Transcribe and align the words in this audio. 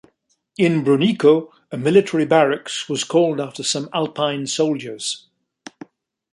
In 0.57 0.83
Brunico 0.83 1.51
a 1.71 1.77
military 1.77 2.25
barracks 2.25 2.89
was 2.89 3.03
called 3.03 3.39
after 3.39 3.61
some 3.61 3.87
Alpine 3.93 4.47
soldiers. 4.47 5.27